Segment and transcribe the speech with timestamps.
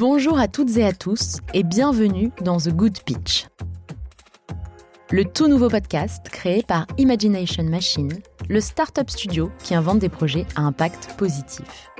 [0.00, 3.48] Bonjour à toutes et à tous et bienvenue dans The Good Pitch.
[5.10, 8.10] Le tout nouveau podcast créé par Imagination Machine,
[8.48, 11.90] le startup studio qui invente des projets à impact positif.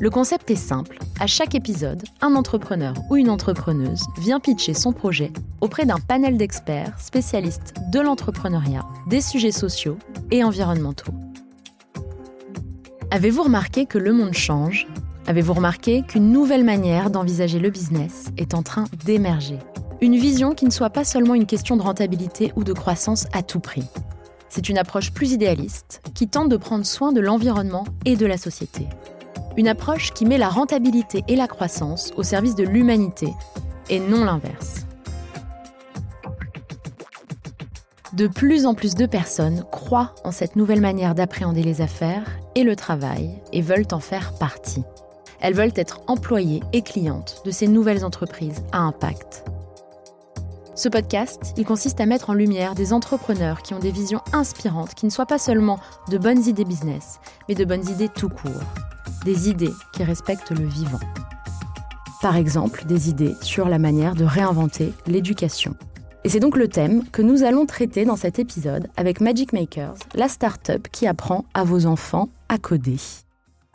[0.00, 0.98] Le concept est simple.
[1.20, 6.36] À chaque épisode, un entrepreneur ou une entrepreneuse vient pitcher son projet auprès d'un panel
[6.36, 9.98] d'experts spécialistes de l'entrepreneuriat, des sujets sociaux
[10.32, 11.14] et environnementaux.
[13.12, 14.88] Avez-vous remarqué que le monde change
[15.28, 19.58] Avez-vous remarqué qu'une nouvelle manière d'envisager le business est en train d'émerger?
[20.00, 23.42] Une vision qui ne soit pas seulement une question de rentabilité ou de croissance à
[23.42, 23.82] tout prix.
[24.48, 28.36] C'est une approche plus idéaliste qui tente de prendre soin de l'environnement et de la
[28.36, 28.86] société.
[29.56, 33.32] Une approche qui met la rentabilité et la croissance au service de l'humanité
[33.90, 34.86] et non l'inverse.
[38.12, 42.62] De plus en plus de personnes croient en cette nouvelle manière d'appréhender les affaires et
[42.62, 44.84] le travail et veulent en faire partie.
[45.40, 49.44] Elles veulent être employées et clientes de ces nouvelles entreprises à impact.
[50.74, 54.94] Ce podcast, il consiste à mettre en lumière des entrepreneurs qui ont des visions inspirantes,
[54.94, 58.62] qui ne soient pas seulement de bonnes idées business, mais de bonnes idées tout court.
[59.24, 61.00] Des idées qui respectent le vivant.
[62.20, 65.74] Par exemple, des idées sur la manière de réinventer l'éducation.
[66.24, 69.94] Et c'est donc le thème que nous allons traiter dans cet épisode avec Magic Makers,
[70.14, 72.98] la start-up qui apprend à vos enfants à coder.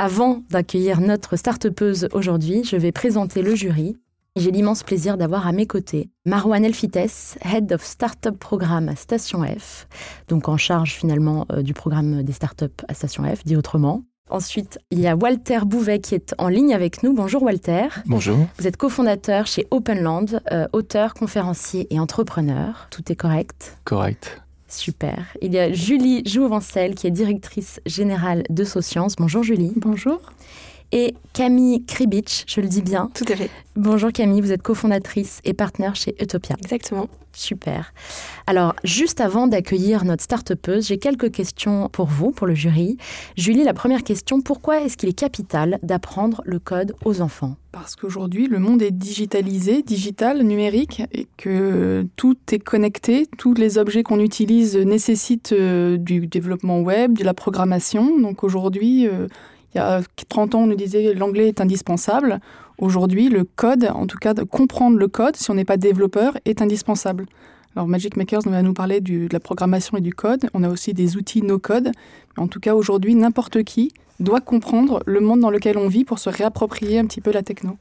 [0.03, 1.67] Avant d'accueillir notre start
[2.13, 3.97] aujourd'hui, je vais présenter le jury.
[4.35, 9.43] J'ai l'immense plaisir d'avoir à mes côtés Marwan Elfites, Head of Startup Programme à Station
[9.43, 9.87] F,
[10.27, 14.01] donc en charge finalement euh, du programme des startups à Station F, dit autrement.
[14.31, 17.13] Ensuite, il y a Walter Bouvet qui est en ligne avec nous.
[17.13, 17.89] Bonjour Walter.
[18.07, 18.39] Bonjour.
[18.57, 22.87] Vous êtes cofondateur chez Openland, euh, auteur, conférencier et entrepreneur.
[22.89, 23.77] Tout est correct?
[23.83, 24.41] Correct.
[24.71, 25.25] Super.
[25.41, 29.15] Il y a Julie Jouvencel qui est directrice générale de Socience.
[29.17, 29.73] Bonjour Julie.
[29.75, 30.21] Bonjour
[30.91, 33.09] et Camille Kribich, je le dis bien.
[33.13, 33.49] Tout à fait.
[33.75, 36.55] Bonjour Camille, vous êtes cofondatrice et partenaire chez Utopia.
[36.61, 37.07] Exactement.
[37.33, 37.93] Super.
[38.45, 40.51] Alors, juste avant d'accueillir notre start
[40.81, 42.97] j'ai quelques questions pour vous, pour le jury.
[43.37, 47.55] Julie, la première question, pourquoi est-ce qu'il est capital d'apprendre le code aux enfants?
[47.71, 53.27] Parce qu'aujourd'hui, le monde est digitalisé, digital, numérique, et que tout est connecté.
[53.37, 58.19] Tous les objets qu'on utilise nécessitent euh, du développement web, de la programmation.
[58.19, 59.27] Donc aujourd'hui, euh,
[59.73, 62.39] il y a 30 ans, on nous disait l'anglais est indispensable.
[62.77, 66.37] Aujourd'hui, le code, en tout cas de comprendre le code, si on n'est pas développeur,
[66.45, 67.25] est indispensable.
[67.75, 70.49] Alors Magic Makers va nous parler de la programmation et du code.
[70.53, 71.91] On a aussi des outils no-code.
[72.37, 76.19] En tout cas, aujourd'hui, n'importe qui doit comprendre le monde dans lequel on vit pour
[76.19, 77.77] se réapproprier un petit peu la techno.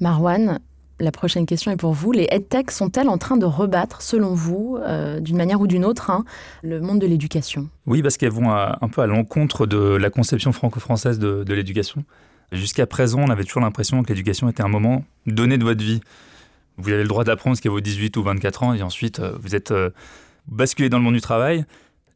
[0.00, 0.60] Marwan,
[1.02, 2.12] la prochaine question est pour vous.
[2.12, 6.10] Les EdTech sont-elles en train de rebattre, selon vous, euh, d'une manière ou d'une autre,
[6.10, 6.24] hein,
[6.62, 7.68] le monde de l'éducation?
[7.86, 12.04] Oui, parce qu'elles vont un peu à l'encontre de la conception franco-française de, l'éducation.
[12.52, 16.00] Jusqu'à présent, on avait toujours l'impression que l'éducation était un moment donné de votre vie.
[16.78, 19.32] Vous avez le droit d'apprendre ce qu'à vos 18 ou 24 ans et ensuite euh,
[19.40, 19.90] vous êtes euh,
[20.46, 21.64] basculé dans le monde du travail.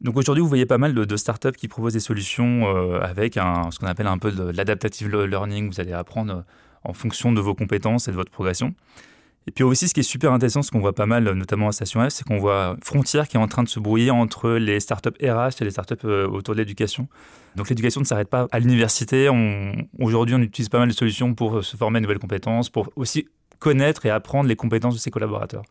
[0.01, 2.67] Donc aujourd'hui, vous voyez pas mal de, startups qui proposent des solutions
[3.01, 5.67] avec ce qu'on appelle un peu de l'adaptative learning.
[5.67, 6.43] Vous allez apprendre
[6.87, 8.73] en fonction de vos compétences et de votre progression.
[9.47, 11.71] Et puis aussi, ce qui est super intéressant, ce qu'on voit pas mal, notamment à
[11.71, 14.81] Station F, c'est qu'on voit Frontière qui est en train de se brouiller entre les
[14.81, 17.07] startups RH et les startups euh, autour de l'éducation.
[17.55, 19.29] Donc l'éducation ne s'arrête pas à l'université.
[19.99, 22.89] Aujourd'hui, on utilise pas mal de solutions pour se former à de nouvelles compétences, pour
[22.97, 23.27] aussi
[23.59, 25.63] connaître et apprendre les compétences de ses collaborateurs.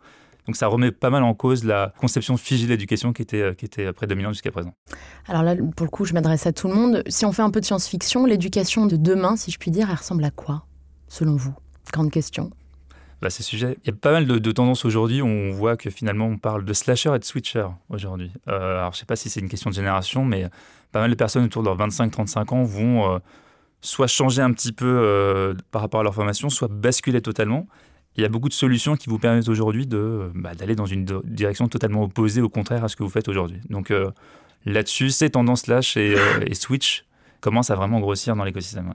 [0.46, 3.66] Donc ça remet pas mal en cause la conception figée de l'éducation qui était, qui
[3.66, 4.72] était prédominante jusqu'à présent.
[5.26, 7.02] Alors là, pour le coup, je m'adresse à tout le monde.
[7.08, 9.96] Si on fait un peu de science-fiction, l'éducation de demain, si je puis dire, elle
[9.96, 10.64] ressemble à quoi?
[11.08, 11.54] Selon vous
[11.92, 12.50] Grande question.
[13.22, 15.22] Bah, ces sujets, il y a pas mal de, tendances aujourd'hui.
[15.22, 18.30] On voit que finalement, on parle de slasher et de switcher aujourd'hui.
[18.48, 20.48] Euh, alors, je ne sais pas si c'est une question de génération, mais
[20.92, 23.18] pas mal de personnes autour de leurs 25-35 ans vont euh,
[23.80, 27.66] soit changer un petit peu euh, par rapport à leur formation, soit basculer totalement.
[28.16, 31.06] Il y a beaucoup de solutions qui vous permettent aujourd'hui de, bah, d'aller dans une
[31.24, 33.60] direction totalement opposée, au contraire, à ce que vous faites aujourd'hui.
[33.70, 33.92] Donc
[34.64, 37.04] là-dessus, ces tendances slash et, et, switch
[37.40, 38.94] commencent à vraiment grossir dans l'écosystème.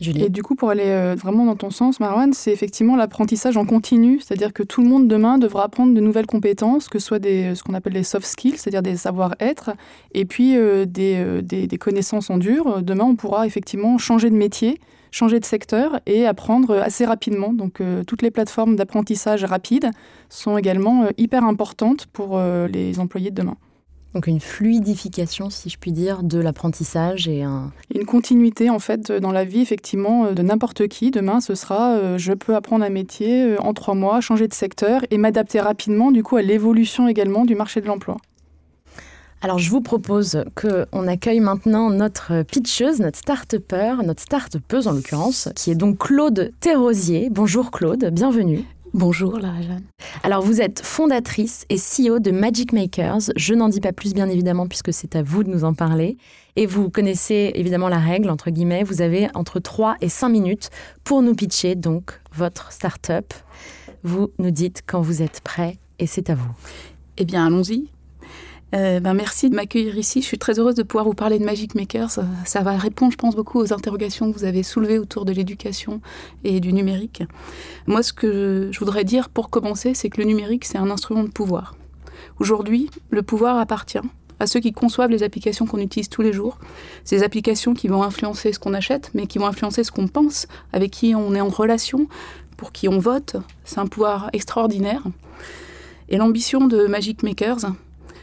[0.00, 3.64] Et du coup, pour aller euh, vraiment dans ton sens, Marwan, c'est effectivement l'apprentissage en
[3.64, 7.24] continu, c'est-à-dire que tout le monde demain devra apprendre de nouvelles compétences, que ce soit
[7.24, 9.70] ce qu'on appelle les soft skills, c'est-à-dire des savoir-être,
[10.12, 12.82] et puis euh, euh, des, des, connaissances en dur.
[12.82, 14.78] Demain, on pourra effectivement changer de métier,
[15.10, 17.54] changer de secteur et apprendre assez rapidement.
[17.54, 19.90] Donc, toutes les plateformes d'apprentissage rapide
[20.28, 23.56] sont également hyper importantes pour les employés de demain.
[24.16, 27.70] Donc une fluidification, si je puis dire, de l'apprentissage et un...
[27.94, 31.10] Une continuité, en fait, dans la vie, effectivement, de n'importe qui.
[31.10, 34.54] Demain, ce sera, euh, je peux apprendre un métier euh, en trois mois, changer de
[34.54, 38.16] secteur et m'adapter rapidement, du coup, à l'évolution également du marché de l'emploi.
[39.42, 45.50] Alors je vous propose qu'on accueille maintenant notre pitcheuse, notre start-upper, notre start-upeuse en l'occurrence,
[45.54, 47.28] qui est donc Claude Thérosier.
[47.30, 48.64] Bonjour Claude, bienvenue.
[48.96, 49.84] Bonjour Lara Jeanne.
[50.22, 53.30] Alors vous êtes fondatrice et CEO de Magic Makers.
[53.36, 56.16] Je n'en dis pas plus bien évidemment puisque c'est à vous de nous en parler.
[56.56, 60.70] Et vous connaissez évidemment la règle, entre guillemets, vous avez entre 3 et 5 minutes
[61.04, 63.34] pour nous pitcher donc votre start-up.
[64.02, 66.54] Vous nous dites quand vous êtes prêt et c'est à vous.
[67.18, 67.90] Eh bien allons-y.
[68.74, 70.20] Euh, ben merci de m'accueillir ici.
[70.20, 72.18] Je suis très heureuse de pouvoir vous parler de Magic Makers.
[72.44, 76.00] Ça va répondre, je pense, beaucoup aux interrogations que vous avez soulevées autour de l'éducation
[76.42, 77.22] et du numérique.
[77.86, 81.22] Moi, ce que je voudrais dire pour commencer, c'est que le numérique, c'est un instrument
[81.22, 81.76] de pouvoir.
[82.40, 84.00] Aujourd'hui, le pouvoir appartient
[84.38, 86.58] à ceux qui conçoivent les applications qu'on utilise tous les jours.
[87.04, 90.46] Ces applications qui vont influencer ce qu'on achète, mais qui vont influencer ce qu'on pense,
[90.72, 92.06] avec qui on est en relation,
[92.56, 93.36] pour qui on vote.
[93.64, 95.02] C'est un pouvoir extraordinaire.
[96.08, 97.66] Et l'ambition de Magic Makers,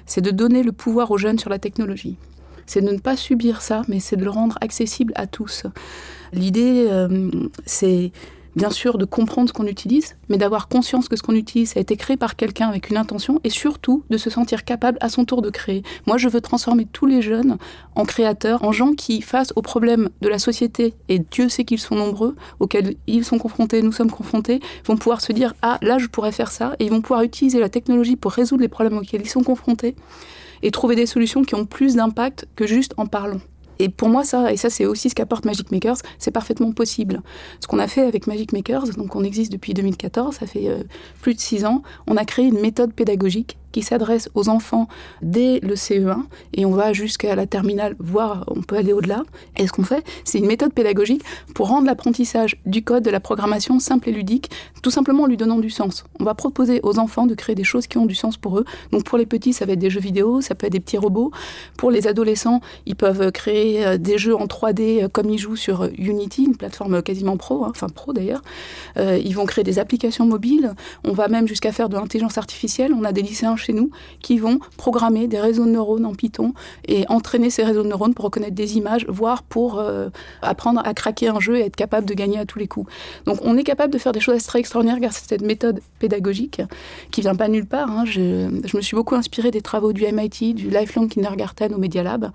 [0.06, 2.18] c'est de donner le pouvoir aux jeunes sur la technologie.
[2.66, 5.64] C'est de ne pas subir ça, mais c'est de le rendre accessible à tous.
[6.32, 7.30] L'idée, euh,
[7.66, 8.12] c'est
[8.56, 11.80] bien sûr de comprendre ce qu'on utilise, mais d'avoir conscience que ce qu'on utilise a
[11.80, 15.26] été créé par quelqu'un avec une intention et surtout de se sentir capable à son
[15.26, 15.84] tour de créer.
[16.06, 17.58] Moi, je veux transformer tous les jeunes
[17.96, 21.80] en créateurs, en gens qui, face aux problèmes de la société, et Dieu sait qu'ils
[21.80, 25.98] sont nombreux, auxquels ils sont confrontés, nous sommes confrontés, vont pouvoir se dire Ah, là,
[25.98, 28.98] je pourrais faire ça, et ils vont pouvoir utiliser la technologie pour résoudre les problèmes
[28.98, 29.96] auxquels ils sont confrontés
[30.62, 33.42] et trouver des solutions qui ont plus d'impact que juste en parlant.
[33.84, 37.22] Et pour moi, ça, et ça c'est aussi ce qu'apporte Magic Makers, c'est parfaitement possible.
[37.60, 40.84] Ce qu'on a fait avec Magic Makers, donc on existe depuis 2014, ça fait euh,
[41.22, 44.88] plus de six ans, on a créé une méthode pédagogique qui s'adresse aux enfants
[45.22, 46.24] dès le CE1
[46.54, 49.24] et on va jusqu'à la terminale, voire on peut aller au-delà.
[49.58, 51.24] Et ce qu'on fait, c'est une méthode pédagogique
[51.54, 54.50] pour rendre l'apprentissage du code, de la programmation simple et ludique,
[54.82, 56.06] tout simplement en lui donnant du sens.
[56.20, 58.66] On va proposer aux enfants de créer des choses qui ont du sens pour eux.
[58.92, 60.98] Donc pour les petits, ça va être des jeux vidéo, ça peut être des petits
[60.98, 61.32] robots.
[61.78, 65.56] Pour les adolescents, ils peuvent créer euh, des jeux en 3D euh, comme ils jouent
[65.56, 68.42] sur Unity, une plateforme quasiment pro, hein, enfin pro d'ailleurs.
[68.98, 70.74] Euh, ils vont créer des applications mobiles.
[71.04, 72.94] On va même jusqu'à faire de l'intelligence artificielle.
[72.94, 73.90] On a des lycéens chez nous
[74.22, 76.54] qui vont programmer des réseaux de neurones en Python
[76.88, 80.10] et entraîner ces réseaux de neurones pour reconnaître des images, voire pour euh,
[80.42, 82.92] apprendre à craquer un jeu et être capable de gagner à tous les coups.
[83.26, 86.62] Donc on est capable de faire des choses très extraordinaires grâce à cette méthode pédagogique
[87.12, 87.90] qui vient pas nulle part.
[87.90, 88.06] Hein.
[88.06, 92.04] Je, je, me suis beaucoup inspirée des travaux du MIT, du Lifelong Kindergarten au Media
[92.04, 92.32] Lab.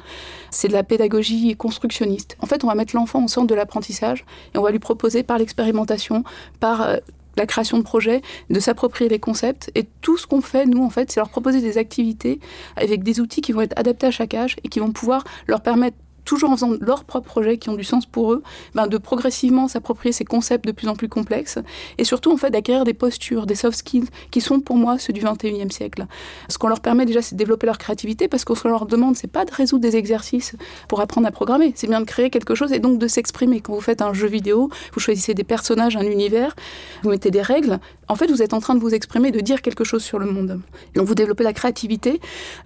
[0.50, 2.36] C'est de la pédagogie constructionniste.
[2.40, 5.22] En fait, on va mettre l'enfant au centre de l'apprentissage et on va lui proposer
[5.22, 6.24] par l'expérimentation,
[6.60, 6.96] par euh,
[7.38, 8.20] la création de projets,
[8.50, 9.70] de s'approprier les concepts.
[9.74, 12.40] Et tout ce qu'on fait, nous, en fait, c'est leur proposer des activités
[12.76, 15.62] avec des outils qui vont être adaptés à chaque âge et qui vont pouvoir leur
[15.62, 15.96] permettre
[16.28, 18.42] toujours en faisant leurs propres projets qui ont du sens pour eux,
[18.74, 21.58] ben de progressivement s'approprier ces concepts de plus en plus complexes
[21.96, 25.14] et surtout en fait d'acquérir des postures, des soft skills qui sont pour moi ceux
[25.14, 26.06] du 21e siècle.
[26.50, 29.16] Ce qu'on leur permet déjà c'est de développer leur créativité parce qu'on ce leur demande
[29.16, 30.54] c'est pas de résoudre des exercices
[30.86, 33.62] pour apprendre à programmer, c'est bien de créer quelque chose et donc de s'exprimer.
[33.62, 36.54] Quand vous faites un jeu vidéo, vous choisissez des personnages, un univers,
[37.02, 39.62] vous mettez des règles, en fait vous êtes en train de vous exprimer, de dire
[39.62, 40.60] quelque chose sur le monde.
[40.94, 42.20] donc vous développez la créativité,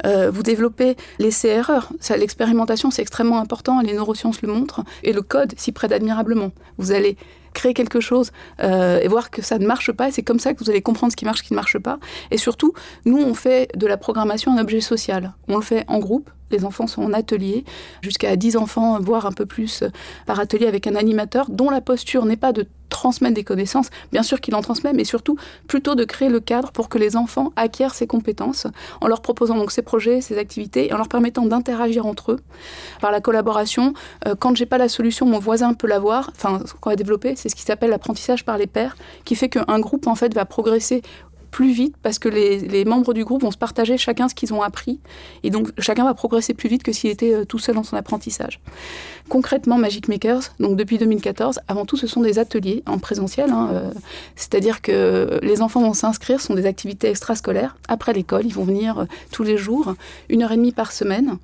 [0.06, 1.92] euh, vous développez l'essai-erreur.
[2.16, 6.52] L'expérimentation c'est extrêmement important les neurosciences le montrent, et le code s'y prête admirablement.
[6.78, 7.16] Vous allez
[7.52, 10.08] créer quelque chose euh, et voir que ça ne marche pas.
[10.08, 11.78] Et c'est comme ça que vous allez comprendre ce qui marche, ce qui ne marche
[11.78, 11.98] pas.
[12.30, 12.72] Et surtout,
[13.04, 15.32] nous, on fait de la programmation un objet social.
[15.48, 16.30] On le fait en groupe.
[16.50, 17.64] Les enfants sont en atelier,
[18.02, 19.84] jusqu'à 10 enfants, voire un peu plus
[20.26, 24.22] par atelier avec un animateur, dont la posture n'est pas de transmettre des connaissances, bien
[24.22, 27.52] sûr qu'il en transmet, mais surtout plutôt de créer le cadre pour que les enfants
[27.56, 28.66] acquièrent ces compétences
[29.00, 32.40] en leur proposant donc ces projets, ces activités et en leur permettant d'interagir entre eux
[33.00, 33.94] par la collaboration.
[34.28, 36.30] Euh, quand j'ai pas la solution, mon voisin peut l'avoir.
[36.36, 39.48] Enfin, ce qu'on va développer, c'est ce qui s'appelle l'apprentissage par les pairs, qui fait
[39.48, 41.02] qu'un groupe en fait va progresser
[41.52, 44.62] plus vite parce que les, membres du groupe vont se partager chacun ce qu'ils ont
[44.62, 44.98] appris.
[45.44, 47.96] Et donc, chacun va progresser plus vite que s'il était euh, tout seul dans son
[47.96, 48.58] apprentissage.
[49.28, 53.50] Concrètement, Magic Makers, donc depuis 2014, avant tout, ce sont des ateliers en présentiel.
[53.50, 53.90] Hein, euh,
[54.34, 57.76] c'est-à-dire que les enfants vont s'inscrire, ce sont des activités extrascolaires.
[57.86, 59.94] Après l'école, ils vont venir euh, tous les jours,
[60.30, 61.36] une heure et demie par semaine.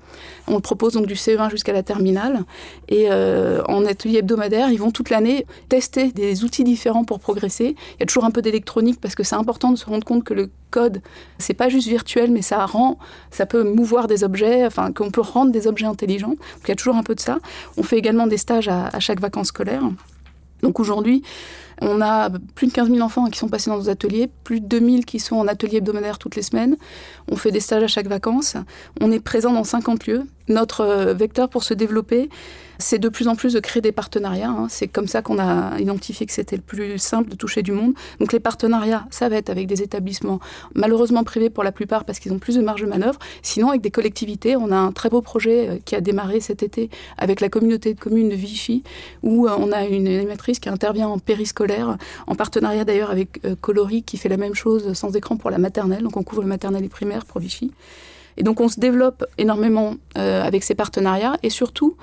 [0.47, 2.43] On propose donc du CE1 jusqu'à la terminale.
[2.89, 7.75] Et en atelier hebdomadaire, ils vont toute l'année tester des outils différents pour progresser.
[7.95, 10.23] Il y a toujours un peu d'électronique parce que c'est important de se rendre compte
[10.23, 11.01] que le code,
[11.37, 12.99] c'est pas juste virtuel, mais ça rend,
[13.31, 16.35] ça peut mouvoir des objets, enfin qu'on peut rendre des objets intelligents.
[16.63, 17.39] il y a toujours un peu de ça.
[17.77, 19.83] On fait également des stages à, à chaque vacances scolaires.
[20.61, 21.23] Donc aujourd'hui,
[21.81, 24.67] On a plus de 15 000 enfants qui sont passés dans nos ateliers, plus de
[24.67, 26.77] 2000 qui sont en atelier hebdomadaire toutes les semaines.
[27.31, 28.55] On fait des stages à chaque vacances.
[29.01, 30.23] On est présent dans 50 lieux.
[30.47, 32.29] Notre euh, vecteur pour se développer,
[32.79, 34.49] c'est de plus en plus de créer des partenariats.
[34.49, 34.67] Hein.
[34.69, 37.93] C'est comme ça qu'on a identifié que c'était le plus simple de toucher du monde.
[38.19, 40.39] Donc les partenariats, ça va être avec des établissements
[40.73, 43.19] malheureusement privés pour la plupart parce qu'ils ont plus de marge de manœuvre.
[43.43, 46.63] Sinon, avec des collectivités, on a un très beau projet euh, qui a démarré cet
[46.63, 48.83] été avec la communauté de communes de Vichy,
[49.23, 51.68] où euh, on a une animatrice qui intervient en périscolaire,
[52.27, 55.57] en partenariat d'ailleurs avec euh, Colori qui fait la même chose sans écran pour la
[55.57, 56.03] maternelle.
[56.03, 57.71] Donc on couvre le maternelle et primaire pour Vichy.
[58.37, 61.95] Et donc on se développe énormément euh, avec ces partenariats et surtout,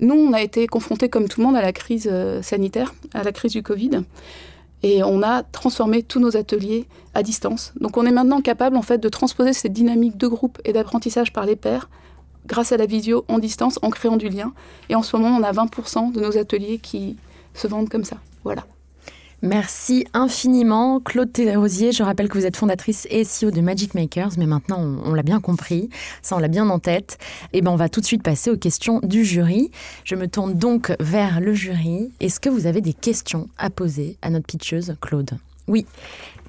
[0.00, 3.22] nous, on a été confrontés comme tout le monde à la crise euh, sanitaire, à
[3.22, 4.02] la crise du Covid.
[4.82, 7.72] Et on a transformé tous nos ateliers à distance.
[7.80, 11.32] Donc on est maintenant capable en fait de transposer cette dynamique de groupe et d'apprentissage
[11.32, 11.88] par les pairs
[12.46, 14.52] grâce à la visio en distance en créant du lien.
[14.88, 17.16] Et en ce moment, on a 20% de nos ateliers qui
[17.54, 18.16] se vendent comme ça.
[18.42, 18.66] Voilà.
[19.44, 21.92] Merci infiniment, Claude Thérosier.
[21.92, 25.22] Je rappelle que vous êtes fondatrice et CEO de Magic Makers, mais maintenant on, l'a
[25.22, 25.90] bien compris,
[26.22, 27.18] ça on l'a bien en tête.
[27.52, 29.70] Et eh ben on va tout de suite passer aux questions du jury.
[30.04, 32.10] Je me tourne donc vers le jury.
[32.20, 35.32] Est-ce que vous avez des questions à poser à notre pitcheuse, Claude?
[35.68, 35.84] Oui.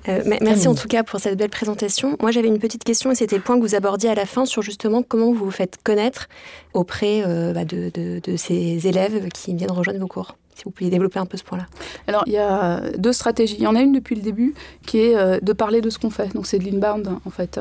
[0.07, 2.15] Euh, merci en tout cas pour cette belle présentation.
[2.21, 4.45] Moi j'avais une petite question et c'était le point que vous abordiez à la fin
[4.45, 6.29] sur justement comment vous vous faites connaître
[6.73, 10.37] auprès euh, bah, de, de ces élèves qui viennent rejoindre vos cours.
[10.55, 11.65] Si vous pouviez développer un peu ce point-là.
[12.07, 13.57] Alors, il y a deux stratégies.
[13.57, 14.53] Il y en a une depuis le début
[14.85, 16.33] qui est euh, de parler de ce qu'on fait.
[16.33, 17.59] Donc, c'est de l'inbound, en fait.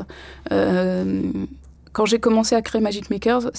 [0.51, 1.21] Euh,
[1.95, 3.51] quand j'ai commencé à créer Magic Makers,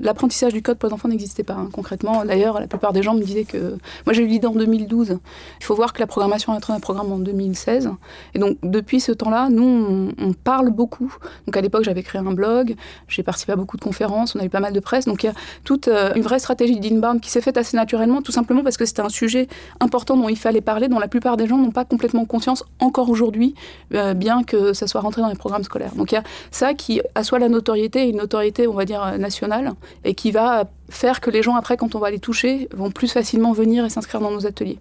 [0.00, 2.24] l'apprentissage du code pour les enfants n'existait pas hein, concrètement.
[2.24, 5.18] D'ailleurs, la plupart des gens me disaient que moi j'ai eu l'idée en 2012.
[5.60, 7.90] Il faut voir que la programmation est un programme en 2016.
[8.32, 11.14] Et donc depuis ce temps-là, nous on, parle beaucoup.
[11.44, 12.76] Donc à l'époque, j'avais créé un blog,
[13.08, 15.04] j'ai participé à beaucoup de conférences, on a eu pas mal de presse.
[15.04, 18.22] Donc il y a toute euh, une vraie stratégie d'inbound qui s'est faite assez naturellement,
[18.22, 19.48] tout simplement parce que c'était un sujet
[19.80, 23.10] important dont il fallait parler, dont la plupart des gens n'ont pas complètement conscience encore
[23.10, 23.54] aujourd'hui,
[23.92, 25.94] euh, bien que ça soit rentré dans les programmes scolaires.
[25.94, 27.65] Donc il y a ça qui assoit la note
[28.08, 29.72] une notoriété, on va dire, nationale,
[30.04, 33.08] et qui va faire que les gens, après, quand on va les toucher, vont plus
[33.08, 34.78] facilement venir et s'inscrire dans nos ateliers.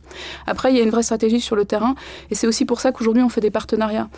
[0.48, 1.96] Après, il y a une vraie stratégie sur le terrain,
[2.32, 4.10] et c'est aussi pour ça qu'aujourd'hui, on fait des partenariats.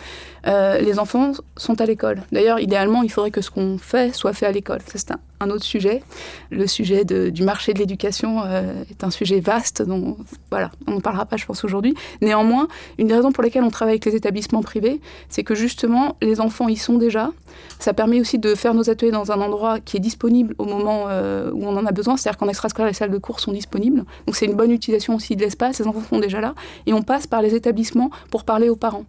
[0.47, 2.23] Euh, les enfants sont à l'école.
[2.31, 4.79] D'ailleurs, idéalement, il faudrait que ce qu'on fait soit fait à l'école.
[4.85, 6.03] C'est un, autre sujet.
[6.49, 10.17] Le sujet du marché de l'éducation euh, est un sujet vaste, dont
[10.49, 11.95] voilà, on ne parlera pas, je pense, aujourd'hui.
[12.21, 12.67] Néanmoins,
[12.97, 16.41] une des raisons pour lesquelles on travaille avec les établissements privés, c'est que justement, les
[16.41, 17.31] enfants y sont déjà.
[17.79, 21.05] Ça permet aussi de faire nos ateliers dans un endroit qui est disponible au moment
[21.09, 24.03] euh, où on en a besoin, c'est-à-dire qu'en extrascolaire, les salles de cours sont disponibles.
[24.25, 26.55] Donc c'est une bonne utilisation aussi de l'espace, les enfants sont déjà là,
[26.85, 29.05] et on passe par les établissements pour parler aux parents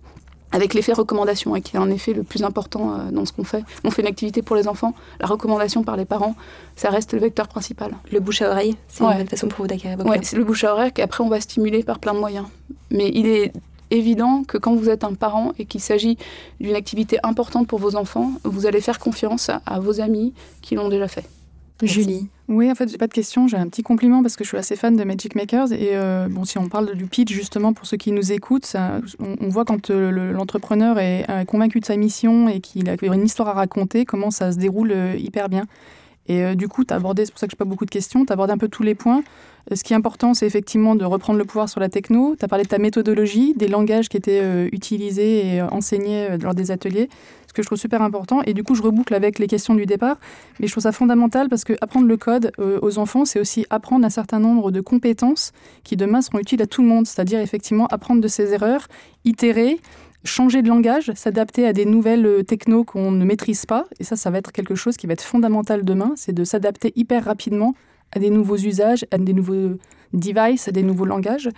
[0.50, 3.44] avec l'effet recommandation, et qui est en effet le plus important euh, dans ce qu'on
[3.44, 3.64] fait.
[3.84, 6.34] On fait une activité pour les enfants, la recommandation par les parents,
[6.74, 7.92] ça reste le vecteur principal.
[8.10, 10.64] Le bouche à oreille, c'est une bonne façon pour vous d'acquérir Oui, c'est le bouche
[10.64, 12.46] à oreille qu'après on va stimuler par plein de moyens.
[12.90, 13.52] Mais il est
[13.90, 16.16] évident que quand vous êtes un parent et qu'il s'agit
[16.60, 20.32] d'une activité importante pour vos enfants, vous allez faire confiance à vos amis
[20.62, 21.24] qui l'ont déjà fait.
[21.86, 22.28] Julie.
[22.48, 23.46] Oui, en fait, j'ai pas de question.
[23.46, 25.72] J'ai un petit compliment parce que je suis assez fan de Magic Makers.
[25.72, 28.74] Et euh, bon, si on parle du pitch, justement, pour ceux qui nous écoutent,
[29.20, 33.48] on, voit quand euh, l'entrepreneur est, convaincu de sa mission et qu'il a une histoire
[33.48, 35.66] à raconter, comment ça se déroule euh, hyper bien.
[36.28, 37.90] Et du coup, tu as abordé, c'est pour ça que je n'ai pas beaucoup de
[37.90, 39.22] questions, tu as abordé un peu tous les points.
[39.74, 42.36] Ce qui est important, c'est effectivement de reprendre le pouvoir sur la techno.
[42.38, 46.70] Tu as parlé de ta méthodologie, des langages qui étaient utilisés et enseignés lors des
[46.70, 47.08] ateliers
[47.48, 48.42] ce que je trouve super important.
[48.44, 50.18] Et du coup, je reboucle avec les questions du départ.
[50.60, 53.66] Mais je trouve ça fondamental parce que apprendre le code euh, aux enfants, c'est aussi
[53.70, 57.06] apprendre un certain nombre de compétences qui demain seront utiles à tout le monde.
[57.06, 58.86] C'est-à-dire effectivement apprendre de ses erreurs,
[59.24, 59.80] itérer,
[60.24, 63.84] changer de langage, s'adapter à des nouvelles euh, technos qu'on ne maîtrise pas.
[64.00, 66.12] Et ça, ça va être quelque chose qui va être fondamental demain.
[66.16, 67.74] C'est de s'adapter hyper rapidement
[68.12, 69.76] à des nouveaux usages, à des nouveaux
[70.12, 71.50] devices, à des nouveaux langages.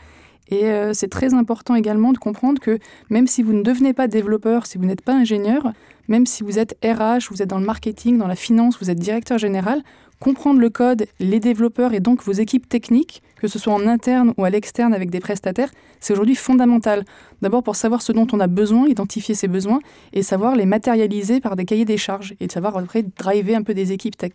[0.50, 4.08] Et euh, c'est très important également de comprendre que même si vous ne devenez pas
[4.08, 5.72] développeur, si vous n'êtes pas ingénieur,
[6.08, 8.98] même si vous êtes RH, vous êtes dans le marketing, dans la finance, vous êtes
[8.98, 9.82] directeur général,
[10.20, 14.34] comprendre le code, les développeurs et donc vos équipes techniques, que ce soit en interne
[14.36, 17.04] ou à l'externe avec des prestataires, c'est aujourd'hui fondamental.
[17.42, 19.80] D'abord pour savoir ce dont on a besoin, identifier ses besoins
[20.12, 23.62] et savoir les matérialiser par des cahiers des charges et de savoir après driver un
[23.62, 24.32] peu des équipes tech.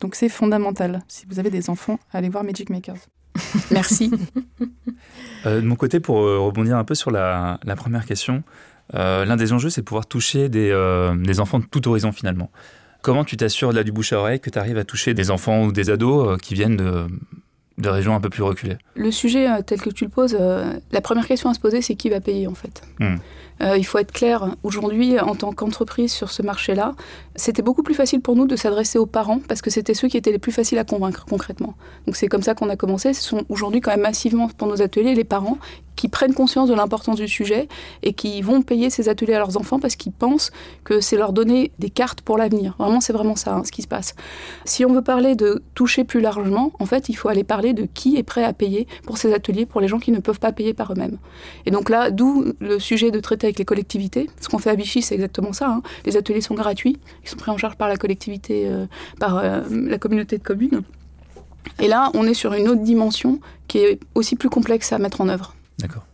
[0.00, 1.02] Donc c'est fondamental.
[1.08, 3.08] Si vous avez des enfants, allez voir Magic Makers.
[3.70, 4.10] Merci.
[5.46, 8.42] Euh, de mon côté, pour euh, rebondir un peu sur la, première question,
[8.94, 10.74] euh, l'un des enjeux, c'est de pouvoir toucher des,
[11.22, 12.50] des, enfants de tout horizon finalement.
[13.08, 15.64] Comment tu t'assures là du bouche à oreille que tu arrives à toucher des enfants
[15.64, 17.06] ou des ados qui viennent de,
[17.78, 18.76] de régions un peu plus reculées?
[18.96, 20.36] Le sujet tel que tu le poses,
[20.92, 22.82] la première question à se poser, c'est qui va payer en fait?
[23.00, 23.16] Hmm.
[23.62, 26.94] Euh, il faut être clair, aujourd'hui, en tant qu'entreprise sur ce marché-là,
[27.36, 30.16] c'était beaucoup plus facile pour nous de s'adresser aux parents parce que c'était ceux qui
[30.16, 31.74] étaient les plus faciles à convaincre concrètement.
[32.06, 33.12] Donc c'est comme ça qu'on a commencé.
[33.14, 35.58] Ce sont aujourd'hui quand même massivement pour nos ateliers les parents
[35.98, 37.66] qui prennent conscience de l'importance du sujet
[38.04, 40.52] et qui vont payer ces ateliers à leurs enfants parce qu'ils pensent
[40.84, 42.76] que c'est leur donner des cartes pour l'avenir.
[42.78, 44.14] Vraiment, c'est vraiment ça hein, ce qui se passe.
[44.64, 47.84] Si on veut parler de toucher plus largement, en fait, il faut aller parler de
[47.84, 50.52] qui est prêt à payer pour ces ateliers pour les gens qui ne peuvent pas
[50.52, 51.18] payer par eux-mêmes.
[51.66, 54.30] Et donc là, d'où le sujet de traiter avec les collectivités.
[54.40, 55.68] Ce qu'on fait à Vichy, c'est exactement ça.
[55.68, 55.82] Hein.
[56.04, 58.86] Les ateliers sont gratuits, ils sont pris en charge par la collectivité, euh,
[59.18, 60.82] par euh, la communauté de communes.
[61.80, 65.20] Et là, on est sur une autre dimension qui est aussi plus complexe à mettre
[65.20, 65.54] en œuvre.
[65.78, 66.04] D'accord.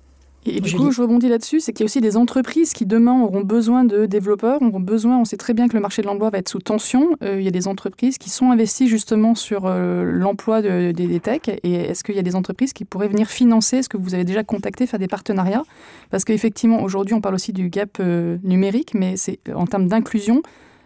[0.46, 3.22] Et du coup, je rebondis là-dessus, c'est qu'il y a aussi des entreprises qui demain
[3.22, 6.28] auront besoin de développeurs, auront besoin, on sait très bien que le marché de l'emploi
[6.28, 7.16] va être sous tension.
[7.22, 11.20] Euh, il y a des entreprises qui sont investies justement sur euh, l'emploi de, des
[11.20, 11.48] techs.
[11.62, 13.78] Et est-ce qu'il y a des entreprises qui pourraient venir financer?
[13.78, 15.62] Est-ce que vous avez déjà contacté, faire des partenariats?
[16.10, 20.42] Parce qu'effectivement, aujourd'hui, on parle aussi du gap euh, numérique, mais c'est en termes d'inclusion,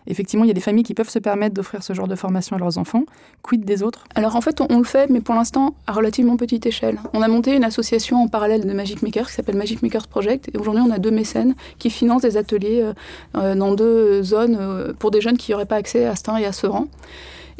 [0.09, 2.57] effectivement, il y a des familles qui peuvent se permettre d'offrir ce genre de formation
[2.57, 3.05] à leurs enfants.
[3.43, 4.05] Quid des autres?
[4.15, 6.99] Alors en fait, on, le fait, mais pour l'instant à relativement petite échelle.
[7.13, 10.51] On a monté une association en parallèle de Magic Makers qui s'appelle Magic Makers Project.
[10.53, 12.93] Et aujourd'hui, on a deux mécènes qui financent des ateliers euh,
[13.37, 16.47] euh, dans deux zones euh, pour des jeunes qui n'auraient pas accès à Stein et
[16.47, 16.89] à Sevran.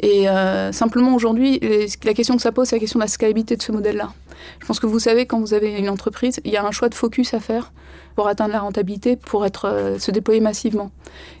[0.01, 0.27] Et
[0.71, 1.59] simplement aujourd'hui,
[2.05, 4.13] la question que ça pose, c'est la question de la scalabilité de ce modèle-là.
[4.61, 6.87] Je pense que vous savez, quand vous avez une entreprise, il y a un choix
[6.87, 7.73] de focus à faire
[8.19, 10.91] pour atteindre la rentabilité, pour être, euh, se déployer massivement.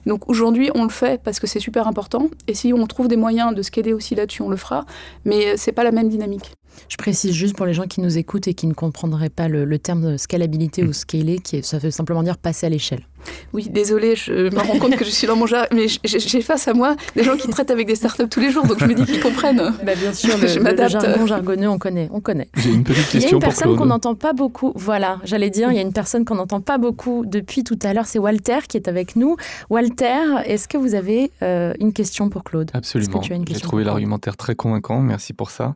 [0.05, 2.29] Donc aujourd'hui, on le fait parce que c'est super important.
[2.47, 4.85] Et si on trouve des moyens de scaler aussi là-dessus, on le fera.
[5.25, 6.53] Mais euh, c'est pas la même dynamique.
[6.87, 9.79] Je précise juste pour les gens qui nous écoutent et qui ne comprendraient pas le,
[9.79, 13.05] terme de scalabilité ou scaler, qui ça veut simplement dire passer à l'échelle.
[13.53, 16.67] Oui, désolé, je me rends compte que je suis dans mon jargon, mais j'ai face
[16.67, 18.93] à moi des gens qui traitent avec des startups tous les jours, donc je me
[18.93, 19.73] dis qu'ils comprennent.
[19.83, 22.49] Bah bien sûr, le, je le jargon jargonneux, on connaît, on connaît.
[22.55, 24.71] J'ai une petite question Il y a une personne qu'on n'entend pas beaucoup.
[24.75, 27.93] Voilà, j'allais dire, il y a une personne qu'on n'entend pas beaucoup depuis tout à
[27.93, 29.35] l'heure, c'est Walter qui est avec nous.
[29.69, 32.71] Walter, est-ce que vous avez euh, une question pour Claude?
[32.73, 33.21] Absolument.
[33.21, 35.01] J'ai trouvé l'argumentaire très convaincant.
[35.01, 35.75] Merci pour ça.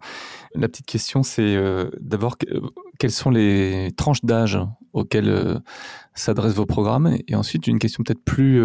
[0.56, 2.62] La petite question, c'est euh, d'abord euh,
[3.00, 4.60] quelles sont les tranches d'âge
[4.94, 5.58] auxquelles euh,
[6.14, 7.18] s'adressent vos programmes?
[7.28, 8.62] Et ensuite, une question peut-être plus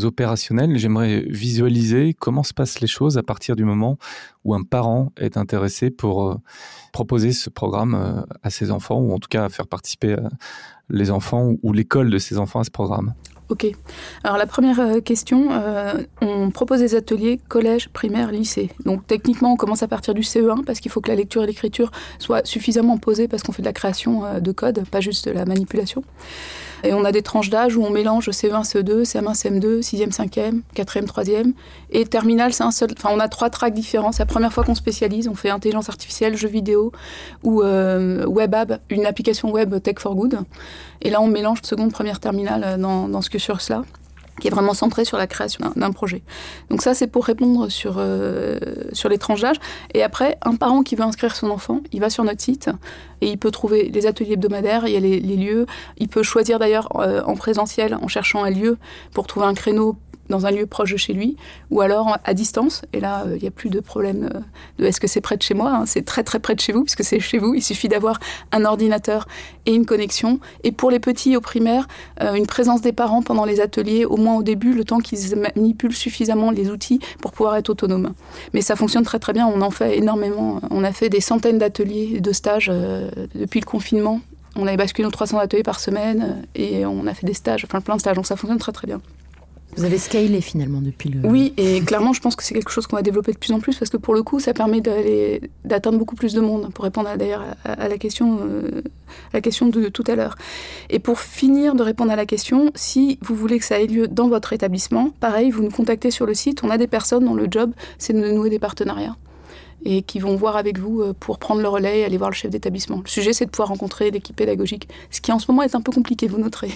[0.00, 0.78] opérationnelle.
[0.78, 3.98] J'aimerais visualiser comment se passent les choses à partir du moment
[4.44, 6.38] où un parent est intéressé pour
[6.92, 10.14] proposer ce programme à ses enfants, ou en tout cas faire participer
[10.88, 13.14] les enfants ou l'école de ses enfants à ce programme.
[13.48, 13.66] Ok.
[14.24, 18.70] Alors la première euh, question, euh, on propose des ateliers collège, primaire, lycée.
[18.84, 21.46] Donc techniquement, on commence à partir du CE1 parce qu'il faut que la lecture et
[21.46, 25.28] l'écriture soient suffisamment posées parce qu'on fait de la création euh, de code, pas juste
[25.28, 26.02] de la manipulation.
[26.82, 30.60] Et on a des tranches d'âge où on mélange CE1, CE2, CM1, CM2, 6e, 5e,
[30.74, 31.52] 4e, 3e.
[31.90, 32.90] Et terminal, c'est un seul.
[32.96, 34.12] Enfin, on a trois tracks différents.
[34.12, 35.28] C'est la première fois qu'on spécialise.
[35.28, 36.92] On fait intelligence artificielle, jeux vidéo
[37.42, 40.40] ou euh, web app, une application web tech for good.
[41.02, 43.82] Et là, on mélange seconde, première terminale dans, dans ce que sur cela
[44.42, 46.20] qui est vraiment centré sur la création d'un projet.
[46.68, 48.58] Donc ça, c'est pour répondre sur, euh,
[48.92, 49.58] sur les tranches d'âge.
[49.94, 52.68] Et après, un parent qui veut inscrire son enfant, il va sur notre site
[53.20, 55.66] et il peut trouver les ateliers hebdomadaires, il y a les, lieux.
[55.98, 58.78] Il peut choisir d'ailleurs euh, en présentiel, en cherchant un lieu,
[59.14, 59.96] pour trouver un créneau
[60.32, 61.36] dans un lieu proche de chez lui,
[61.70, 62.82] ou alors à distance.
[62.92, 64.40] Et là, euh, il n'y a plus de problème euh,
[64.78, 65.70] de est-ce que c'est près de chez moi.
[65.70, 65.86] Hein.
[65.86, 67.54] C'est très très près de chez vous, puisque c'est chez vous.
[67.54, 68.18] Il suffit d'avoir
[68.50, 69.28] un ordinateur
[69.66, 70.40] et une connexion.
[70.64, 71.86] Et pour les petits au primaire,
[72.22, 75.36] euh, une présence des parents pendant les ateliers, au moins au début, le temps qu'ils
[75.36, 78.14] manipulent suffisamment les outils pour pouvoir être autonomes.
[78.54, 79.46] Mais ça fonctionne très très bien.
[79.46, 80.60] On en fait énormément.
[80.70, 82.72] On a fait des centaines d'ateliers, de stages
[83.34, 84.20] depuis le confinement.
[84.56, 87.80] On avait basculé nos 300 ateliers par semaine et on a fait des stages, enfin
[87.80, 89.00] plein de stages, donc ça fonctionne très très bien.
[89.76, 91.26] Vous avez scalé finalement depuis le.
[91.26, 93.60] Oui, et clairement, je pense que c'est quelque chose qu'on va développer de plus en
[93.60, 94.82] plus parce que pour le coup, ça permet
[95.64, 98.82] d'atteindre beaucoup plus de monde, pour répondre d'ailleurs à, la question, euh,
[99.32, 100.36] la question de tout à l'heure.
[100.90, 104.08] Et pour finir de répondre à la question, si vous voulez que ça ait lieu
[104.08, 106.62] dans votre établissement, pareil, vous nous contactez sur le site.
[106.64, 109.16] On a des personnes dont le job, c'est de nouer des partenariats
[109.84, 112.36] et qui vont voir avec vous euh, pour prendre le relais et aller voir le
[112.36, 113.00] chef d'établissement.
[113.02, 115.80] Le sujet, c'est de pouvoir rencontrer l'équipe pédagogique, ce qui en ce moment est un
[115.80, 116.70] peu compliqué, vous noterez.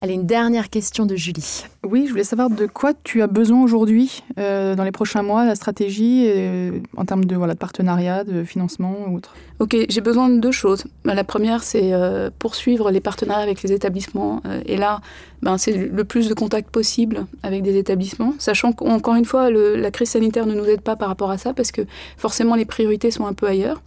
[0.00, 1.64] Allez, une dernière question de Julie.
[1.82, 5.44] Oui, je voulais savoir de quoi tu as besoin aujourd'hui, euh, dans les prochains mois,
[5.44, 9.34] la stratégie, euh, en termes de, voilà, de partenariat, de financement ou autre?
[9.58, 10.84] Ok, j'ai besoin de deux choses.
[11.04, 14.40] La première, c'est euh, poursuivre les partenariats avec les établissements.
[14.66, 15.00] et là,
[15.42, 19.90] ben, c'est le plus de contacts possible avec des établissements, sachant qu'encore une fois, la
[19.90, 21.82] crise sanitaire ne nous aide pas par rapport à ça, parce que
[22.16, 23.82] forcément, les priorités sont un peu ailleurs.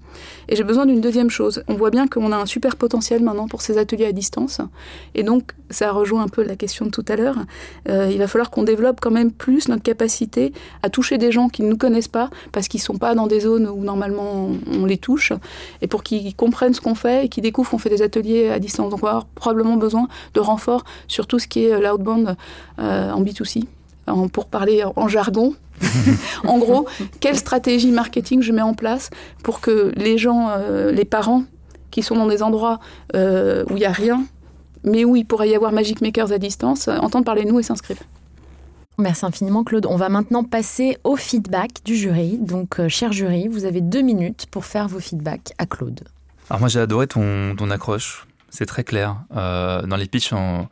[0.50, 1.63] Et j'ai besoin d'une deuxième chose.
[1.67, 4.62] On voit bien qu'on a un super potentiel maintenant pour ces ateliers à distance.
[5.15, 7.38] Et donc, ça rejoint un peu la question de tout à l'heure.
[7.89, 11.50] Euh, il va falloir qu'on développe quand même plus notre capacité à toucher des gens
[11.50, 14.50] qui ne nous connaissent pas, parce qu'ils ne sont pas dans des zones où normalement
[14.71, 15.34] on les touche,
[15.82, 18.60] et pour qu'ils comprennent ce qu'on fait et qu'ils découvrent qu'on fait des ateliers à
[18.60, 18.89] distance.
[18.89, 22.36] Donc, on va avoir probablement besoin de renforts sur tout ce qui est l'outbound
[22.80, 23.65] euh, en B2C.
[24.34, 25.56] pour parler en jargon,
[26.45, 26.87] en gros,
[27.19, 29.09] quelle stratégie marketing je mets en place
[29.43, 31.43] pour que les gens, euh, les parents,
[31.91, 32.79] qui sont dans des endroits
[33.15, 34.23] euh, où il n'y a rien,
[34.83, 37.63] mais où il pourrait y avoir Magic Makers à distance, entendent parler de nous et
[37.63, 38.03] s'inscrivent.
[38.97, 39.85] Merci infiniment Claude.
[39.87, 42.37] On va maintenant passer au feedback du jury.
[42.39, 46.01] Donc, euh, cher jury, vous avez deux minutes pour faire vos feedbacks à Claude.
[46.49, 49.15] Alors moi j'ai adoré ton, ton accroche, c'est très clair.
[49.35, 50.67] Euh, dans les pitchs, on,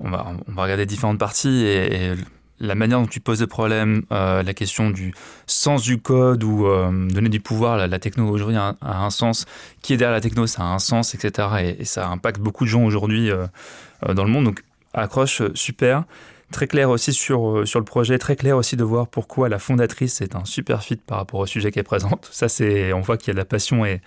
[0.00, 2.12] va, on va regarder différentes parties et,
[2.60, 5.14] la manière dont tu poses le problème, euh, la question du
[5.46, 6.66] sens du code ou
[7.10, 9.46] donner du pouvoir, la, techno aujourd'hui a, un sens,
[9.82, 11.76] qui est derrière la techno, ça a un sens, etc.
[11.78, 13.30] Et, ça impacte beaucoup de gens aujourd'hui
[14.06, 14.44] dans le monde.
[14.44, 16.04] Donc accroche, super.
[16.50, 19.58] Très clair aussi sur, euh, sur le projet, très clair aussi de voir pourquoi la
[19.58, 22.26] fondatrice est un super fit par rapport au sujet qu'elle présente.
[22.32, 24.00] Ça, c'est, on voit qu'il y a de la passion et,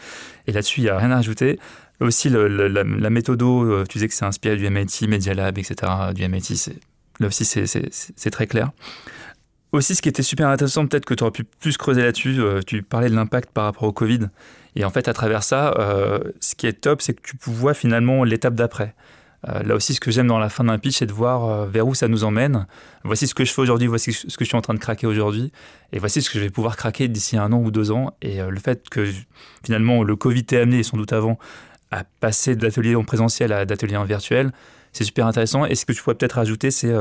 [0.48, 1.60] et là-dessus, il n'y a rien à rajouter.
[2.00, 5.76] Aussi, la, la, méthode, euh, tu disais que c'est inspiré du MIT, Media Lab, etc.
[6.16, 6.78] Du MIT, c'est,
[7.22, 8.72] là aussi, c'est, très clair.
[9.72, 12.60] Aussi, ce qui était super intéressant, peut-être que tu aurais pu plus creuser là-dessus, euh,
[12.66, 14.28] tu parlais de l'impact par rapport au Covid.
[14.76, 15.74] Et en fait, à travers ça,
[16.40, 18.96] ce qui est top, c'est que tu vois finalement l'étape d'après.
[19.50, 21.68] Euh, là aussi, ce que j'aime dans la fin d'un pitch, c'est de voir euh,
[21.68, 22.68] vers où ça nous emmène.
[23.04, 25.08] Voici ce que je fais aujourd'hui, voici ce que je suis en train de craquer
[25.08, 25.52] aujourd'hui,
[25.92, 28.16] et voici ce que je vais pouvoir craquer d'ici un an ou deux ans.
[28.22, 29.08] Et euh, le fait que
[29.66, 31.40] finalement le Covid t'ait amené, sans doute avant,
[31.90, 34.52] à passer de l'atelier en présentiel à d'atelier en virtuel,
[34.94, 35.66] c'est super intéressant.
[35.66, 36.92] Et ce que tu pourrais peut-être ajouter, c'est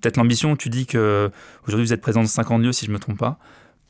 [0.00, 0.56] peut-être l'ambition.
[0.56, 1.30] Tu dis que
[1.66, 3.38] aujourd'hui vous êtes présent dans 50 lieux, si je ne me trompe pas.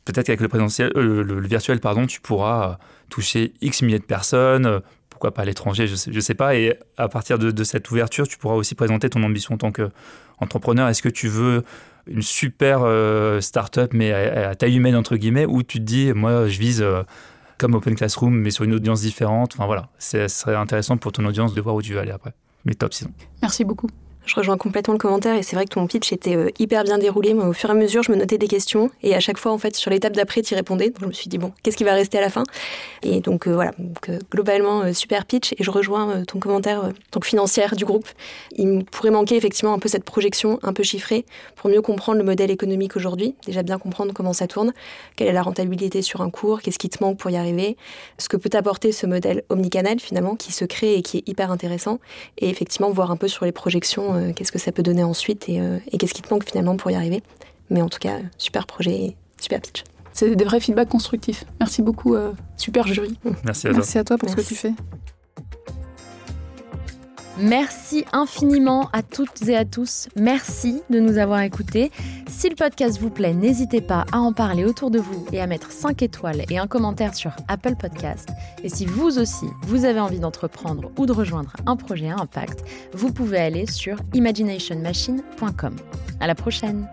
[0.05, 2.77] Peut-être qu'avec le, présentiel, le, virtuel, pardon, tu pourras
[3.09, 6.55] toucher X milliers de personnes, pourquoi pas à l'étranger, je sais, sais pas.
[6.55, 10.87] Et à partir de, cette ouverture, tu pourras aussi présenter ton ambition en tant qu'entrepreneur.
[10.87, 11.63] Est-ce que tu veux
[12.05, 16.47] une super euh, start-up, mais à, taille humaine, entre guillemets, ou tu te dis, moi,
[16.47, 17.03] je vise euh,
[17.57, 19.55] comme Open Classroom, mais sur une audience différente?
[19.55, 22.33] Enfin voilà, ce serait intéressant pour ton audience de voir où tu veux aller après.
[23.41, 23.89] Merci beaucoup.
[24.27, 26.97] Je rejoins complètement le commentaire et c'est vrai que ton pitch était euh, hyper bien
[26.97, 27.33] déroulé.
[27.33, 29.53] Moi, au fur et à mesure, je me notais des questions et à chaque fois,
[29.53, 30.89] en fait, sur l'étape d'après, tu y répondais.
[30.89, 32.43] Donc, je me suis dit, bon, qu'est-ce qui va rester à la fin?
[33.03, 33.71] Et donc, euh, voilà,
[34.09, 35.53] euh, globalement, super pitch.
[35.53, 38.05] Et je rejoins ton commentaire, donc financière du groupe.
[38.57, 42.25] Il pourrait manquer effectivement un peu cette projection un peu chiffrée pour mieux comprendre le
[42.25, 43.33] modèle économique aujourd'hui.
[43.45, 44.73] Déjà bien comprendre comment ça tourne,
[45.15, 47.77] quelle est la rentabilité sur un cours, qu'est-ce qui te manque pour y arriver,
[48.17, 51.49] ce que peut apporter ce modèle omnicanal finalement qui se crée et qui est hyper
[51.49, 51.99] intéressant.
[52.39, 55.47] Et effectivement, voir un peu sur les projections euh, qu'est-ce que ça peut donner ensuite
[55.49, 57.23] euh, et, qu'est-ce qui te manque finalement pour y arriver.
[57.69, 59.83] Mais en tout cas, super projet, super pitch.
[60.13, 61.45] C'est des vrais feedbacks constructifs.
[61.59, 63.17] Merci beaucoup, euh, super jury.
[63.45, 63.77] Merci à toi.
[63.79, 64.73] Merci à toi pour ce que tu fais.
[67.39, 70.09] Merci infiniment à toutes et à tous.
[70.15, 71.91] Merci de nous avoir écoutés.
[72.27, 75.47] Si le podcast vous plaît, n'hésitez pas à en parler autour de vous et à
[75.47, 78.29] mettre 5 étoiles et un commentaire sur Apple Podcast.
[78.63, 82.63] Et si vous aussi, vous avez envie d'entreprendre ou de rejoindre un projet à impact,
[82.93, 85.75] vous pouvez aller sur imaginationmachine.com.
[86.19, 86.87] À la prochaine!